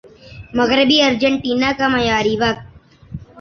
مغربی 0.57 0.97
ارجنٹینا 1.07 1.69
کا 1.77 1.87
معیاری 1.93 2.35
وقت 2.39 2.63